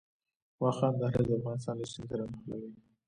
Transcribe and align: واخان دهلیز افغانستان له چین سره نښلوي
واخان 0.63 0.93
دهلیز 0.99 1.31
افغانستان 1.37 1.75
له 1.79 1.85
چین 1.91 2.03
سره 2.09 2.23
نښلوي 2.31 2.71